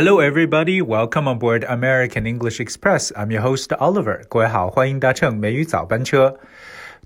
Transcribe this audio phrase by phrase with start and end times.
[0.00, 0.80] Hello, everybody.
[0.80, 3.10] Welcome on board American English Express.
[3.16, 4.20] I'm your host Oliver.
[4.28, 6.36] 各位好，欢迎搭乘美语早班车。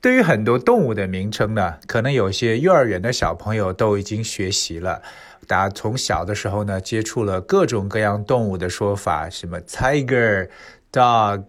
[0.03, 5.01] 对于很多动物的名称呢，可能有些幼儿园的小朋友都已经学习了。
[5.47, 10.51] 大家从小的时候呢，接触了各种各样动物的说法，什么 tiger、
[10.93, 11.45] dog。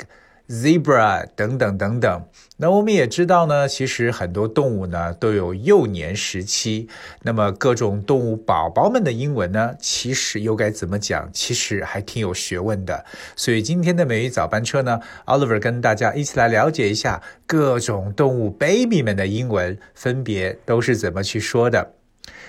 [0.54, 2.24] Zebra 等等等等，
[2.58, 6.88] 那我们也知道呢，其实很多动物呢都有幼年时期。
[7.24, 11.28] 那么各种动物宝宝们的英文呢，其实又该怎么讲？
[11.34, 13.04] 其实还挺有学问的。
[13.36, 21.94] 所以今天的美语早班车呢，Oliver 跟大家一起来了解一下各种动物 baby 们的英文分别都是怎么去说的。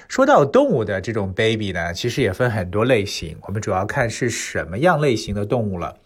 [0.09, 5.97] 说到动物的这种 baby 呢，其实也分很多类型，我们主要看是什么样类型的动物了。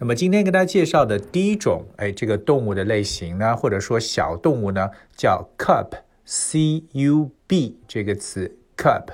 [0.00, 9.04] 那么今天跟大家介绍的第一种，哎，这个动物的类型呢，或者说小动物呢，叫 cub，c u b 这个词 cub。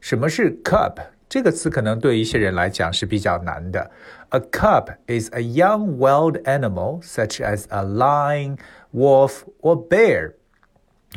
[0.00, 0.94] 什么是 cub？
[1.28, 3.90] 这个词可能对一些人来讲是比较难的。
[4.28, 8.58] A cub is a young wild animal such as a lion,
[8.92, 10.34] wolf or bear.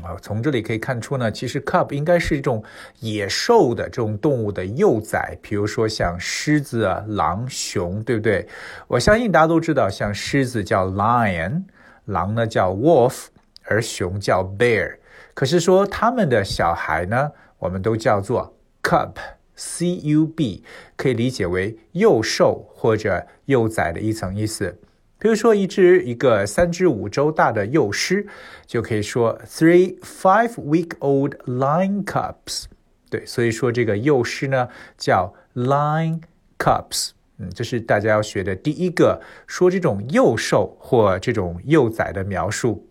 [0.00, 2.64] 啊，从这里可以看出呢，其实 cub 应该是一种
[3.00, 8.48] 野兽的这种动物的幼崽，比如说像狮子啊、狼、熊，对不对？
[8.88, 11.64] 我相信大家都知道，像狮子叫 lion，
[12.06, 13.26] 狼呢叫 wolf，
[13.64, 14.96] 而熊叫 bear。
[15.34, 20.64] 可是说他们的小孩呢，我们都叫做 cub，c u b，
[20.96, 24.78] 可以理解为幼兽或者幼崽的一层意思。
[25.22, 28.26] 比如说，一只一个三至五周大的幼狮，
[28.66, 32.64] 就可以说 three five-week-old lion cubs。
[33.08, 36.20] 对，所以说这个幼狮呢叫 lion
[36.58, 37.10] cubs。
[37.38, 42.88] 嗯，这是大家要学的第一个说这种幼兽或这种幼崽的描述。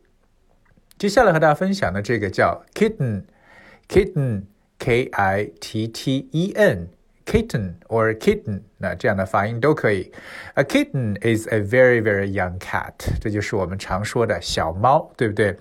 [0.97, 6.87] 接下来和大家分享的这个叫 kitten，kitten，k i t t e n。
[7.30, 10.12] kitten or kitten，那这样的发音都可以。
[10.54, 15.56] A kitten is a very very young cat，这就是我们常说的小猫，对不对？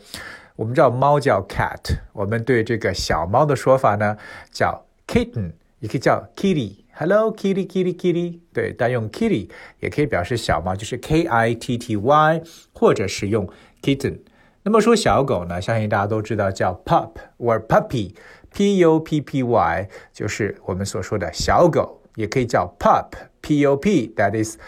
[0.55, 4.15] 我们知道猫叫 cat，我们对这个小猫的说法呢
[4.51, 12.41] 叫 kitten，也可以叫 kitty，hello kitty kitty kitty，对，但用 kitty 也可以表示小猫，就是 k i t t y，
[12.73, 13.49] 或者是用
[13.81, 14.19] kitten。
[14.63, 18.15] 那么说小狗呢，相信大家都知道叫 pup or puppy。
[18.52, 24.58] P U P P Y 就是我们所说的小狗，也可以叫 pup，P U P，that is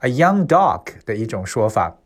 [0.00, 1.96] a young dog 的一种说法。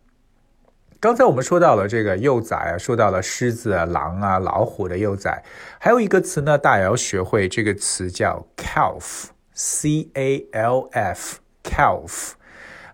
[0.99, 5.43] 刚才我们说到了这个幼崽啊，说到了狮子啊、狼啊、老虎的幼崽，
[5.79, 12.33] 还有一个词呢，大家要学会，这个词叫 calf，C A L F，calf。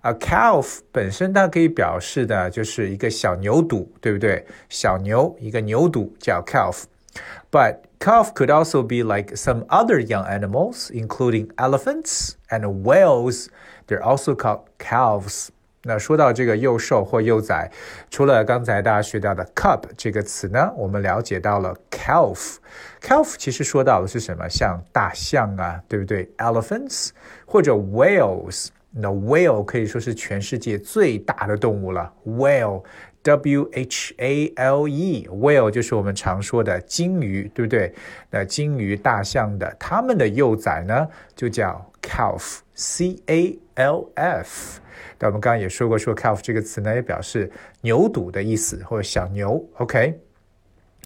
[0.01, 4.45] 啊，calf 本身它可以表示的就是一个小牛犊，对不对？
[4.69, 7.77] 小牛，一个牛犊叫 calf，but。
[8.02, 13.48] But calf could also be like some other young animals, including elephants and whales.
[13.88, 15.50] They're also called calves.
[15.84, 17.72] 那说到这个幼兽或幼崽，
[18.10, 24.48] 除了刚才大家学到的 cub 这个词呢，我们了解到了 calf。calf 其实说到的是什么？
[24.50, 26.30] 像大象啊，对不对？
[26.38, 27.10] elephants
[27.46, 28.68] 或者 whales。
[28.92, 32.12] 那 whale 可以说是全世界最大的动物了。
[32.26, 32.84] whale
[33.23, 37.95] W H A L E，whale 就是我们常说的鲸鱼，对不对？
[38.31, 44.81] 那鲸鱼、大象的它们的幼崽呢，就叫 calf，C A L F。
[45.19, 47.51] 那我们刚刚也说过，说 calf 这个词呢，也表示
[47.81, 49.65] 牛犊的意思，或者小牛。
[49.79, 50.19] OK。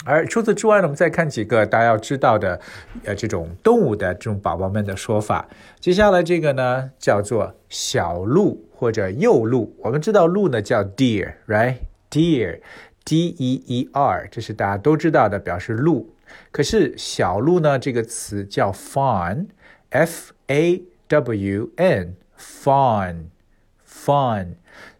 [0.04, 2.60] 而除此之外呢，我们再看几个大家要知道的，
[3.04, 5.48] 呃，这种动物的这种宝宝们的说法。
[5.80, 9.74] 接下来这个呢，叫做小鹿或者幼鹿。
[9.78, 11.76] 我们知道鹿呢叫 deer，right？
[12.20, 16.12] E E R，这是大家都知道的，表示鹿。
[16.50, 17.78] 可是小鹿呢？
[17.78, 23.26] 这个词叫 fawn，F A W N，fawn，fawn。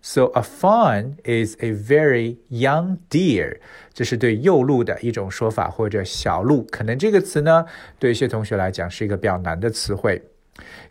[0.00, 3.58] So a fawn is a very young deer，
[3.92, 6.62] 这是对幼鹿的一种说法，或者小鹿。
[6.70, 7.66] 可能这个词呢，
[7.98, 10.22] 对一些同学来讲是一个比较难的词汇。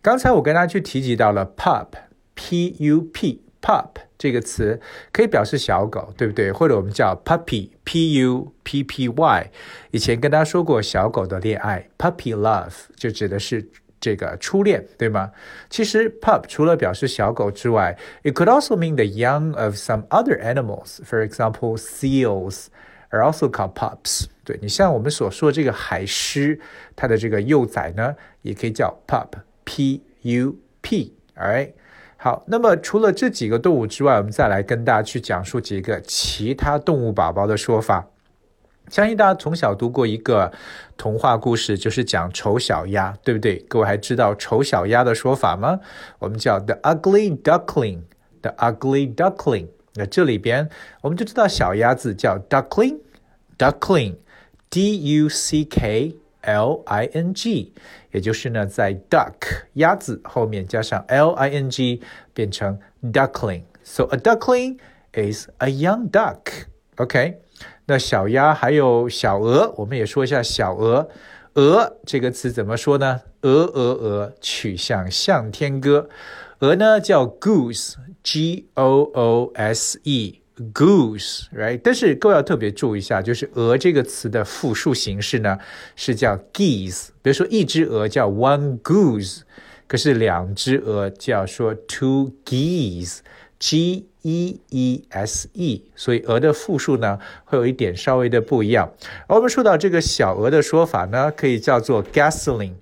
[0.01, 3.41] 刚才我跟大家去提及到了 pup，P U P。
[3.64, 4.80] pup 这个词
[5.12, 6.50] 可以表示小狗，对不对？
[6.50, 9.50] 或者我们叫 puppy，p u p p y。
[9.90, 13.68] 以前跟大家说过小狗的恋爱，puppy love 就指的是
[14.00, 15.30] 这个初恋，对吗？
[15.68, 20.98] 其实 pup 除了表示小狗之外，it could also mean the young of some other animals.
[21.04, 22.66] For example, seals
[23.10, 24.24] are also called pups.
[24.44, 26.58] 对你像我们所说这个海狮，
[26.96, 31.72] 它的这个幼崽呢，也可以叫 pup，p u p，alright。
[32.25, 38.07] 好，那么除了这几个动物之外，我们再来跟大家去讲述几个其他动物宝宝的说法。
[38.89, 40.51] 相信大家从小读过一个
[40.97, 43.59] 童话故事，就是讲丑小鸭，对不对？
[43.69, 45.79] 各位还知道丑小鸭的说法吗？
[46.17, 49.67] 我们叫 the ugly duckling，the ugly duckling。
[49.93, 50.67] 那这里边
[51.01, 57.73] 我们就知道小鸭子叫 duckling，duckling，d u c k l i n g，
[58.11, 62.01] 也就是呢在 duck 鸭子后面加上 l i n g，
[62.33, 63.63] 变成 duckling。
[63.83, 64.77] So a duckling
[65.13, 66.65] is a young duck。
[66.97, 67.41] OK。
[67.87, 71.07] 那小鸭还有小鹅，我们也说一下小鹅。
[71.53, 73.21] 鹅这个词怎么说呢？
[73.41, 76.09] 鹅鹅鹅，曲项向天歌。
[76.59, 81.79] 鹅呢叫 goose，G O O S E e，goose，right？
[81.83, 85.57] 但是各位要特别注意一下，就是鹅这个词的复数形式呢
[85.95, 87.09] 是叫 geese。
[87.21, 89.41] 比如说一只鹅叫 one goose，
[89.87, 94.07] 可是两只鹅叫说 two geese，g。
[94.27, 98.91] e e s e，所以鹅的复数呢会有一点稍微的不一样。
[99.27, 102.73] 而我们说到这个小鹅的说法呢，可以叫做 gosling。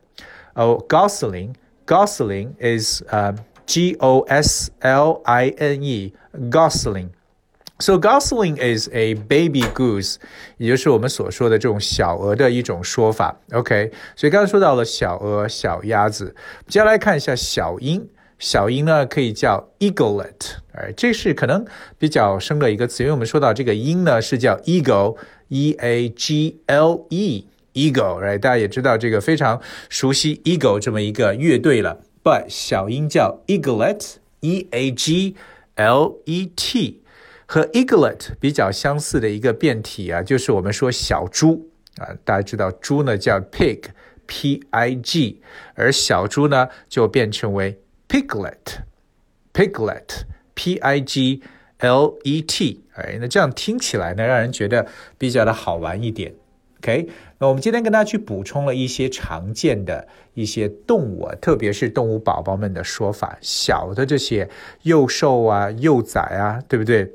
[0.53, 3.35] 哦，gosling，gosling is 呃
[3.65, 7.09] g o s l i n e，gosling。
[7.83, 10.15] So gosling is a baby goose，
[10.55, 13.37] 也就是我们所说的这种小鹅的一种说法。
[13.51, 16.33] OK，所以刚才说到了小鹅、小鸭子，
[16.69, 18.07] 接下来看一下小鹰。
[18.39, 21.65] 小鹰呢可以叫 eaglet，哎，这是可能
[21.97, 29.59] 比较生的一个词，因为我们说到这个鹰呢是叫 Eagle，E A G L E Eagle，哎大家也知道这个非常
[29.89, 31.99] 熟悉 eagle 这么一个乐队了。
[32.23, 35.35] But 小鹰叫 eaglet，e a g
[35.75, 37.02] l e t，
[37.53, 45.39] 和 eaglet 比较相似的一个变体啊，就是我们说小猪啊，大家知道猪呢叫 pig，p i g，
[45.75, 47.79] 而小猪呢就变成为
[48.09, 51.43] Piglet，Piglet，P I G
[51.77, 54.87] L E T，哎，那这样听起来呢，让人觉得
[55.19, 56.33] 比较的好玩一点。
[56.79, 57.07] OK，
[57.37, 64.49] 那我们今天跟大家去补充了一些常见的一些动物啊，特别是动物宝宝们的说法，小的这些
[64.81, 67.13] 幼兽啊、幼崽啊，对不对？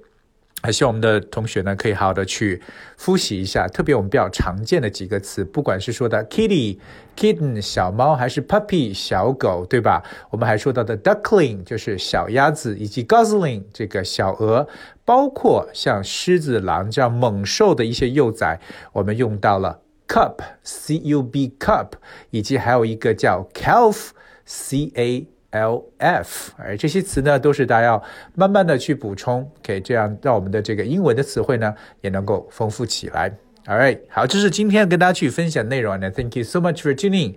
[0.61, 2.61] 还希望我们的同学呢，可以好好的去
[2.97, 6.79] 复习一下，特别我们比较常见的几个词，不管是说的 kitty、
[7.17, 10.03] kitten 小猫，还是 puppy 小狗，对吧？
[10.31, 14.67] 我们还说到的 duckling 就是小鸭子，以及 gosling 这个小鹅，
[15.05, 18.59] 包括像狮子、狼这样猛兽的一些幼崽，
[18.93, 20.35] 我们用到了 cub、
[20.65, 21.91] c u b cub，
[22.31, 24.09] 以及还有一个叫 calf、
[24.45, 25.29] c a。
[25.52, 28.04] L F，哎，这些词呢，都是大家要
[28.34, 33.30] 慢慢的去补充，OK，这样让我们的这个英文的词汇呢，也能够丰富起来。
[33.66, 36.10] All right，好，这是今天跟大家去分享内容呢。
[36.10, 37.36] Thank you so much for tuning，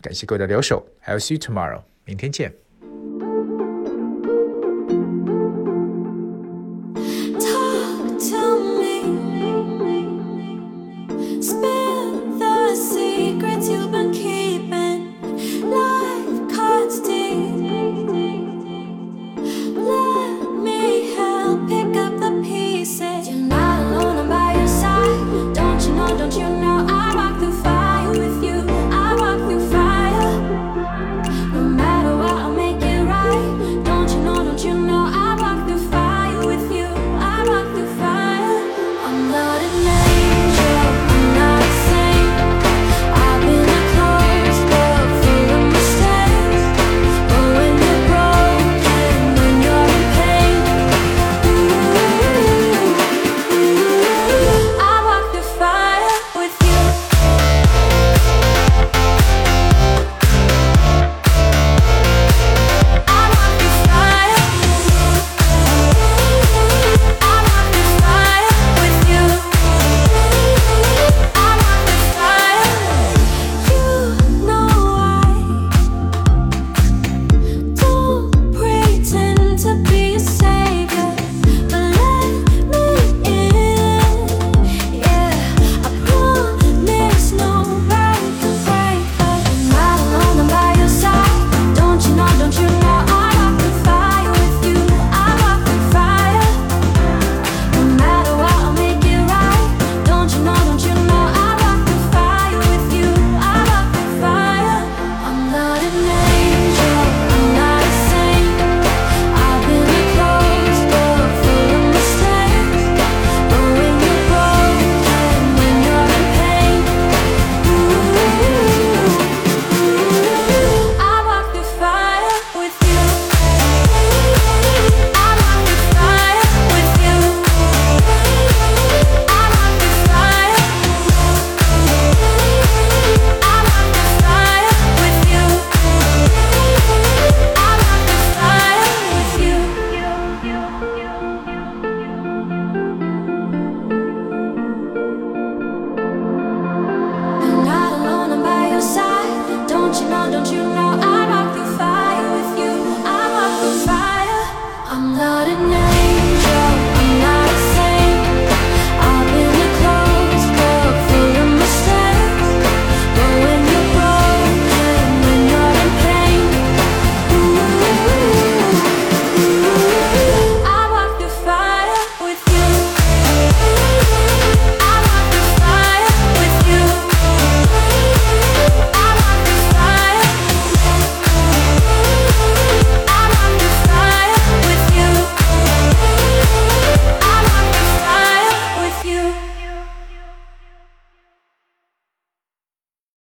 [0.00, 0.86] 感谢各位的留守。
[1.04, 2.52] I'll see you tomorrow，明天见。
[7.38, 9.02] Talk to me,
[11.42, 14.01] spill the secrets you've been keeping.